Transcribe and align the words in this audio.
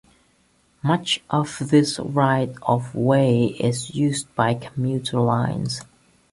Much 0.81 1.21
of 1.29 1.59
this 1.69 1.99
right 1.99 2.55
of 2.63 2.95
way 2.95 3.45
is 3.59 3.93
used 3.93 4.33
by 4.33 4.55
commuter 4.55 5.19
lines. 5.19 5.81